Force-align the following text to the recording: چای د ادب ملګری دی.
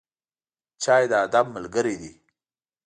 چای 0.83 1.03
د 1.11 1.13
ادب 1.25 1.45
ملګری 1.55 1.95
دی. 2.01 2.13